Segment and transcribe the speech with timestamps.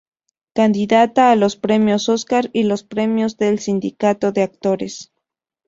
[0.55, 5.11] Candidata a los Premios Óscar y los Premios del Sindicato de Actores.